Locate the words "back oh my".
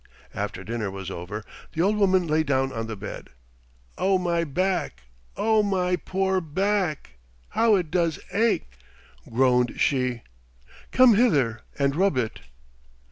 4.43-5.95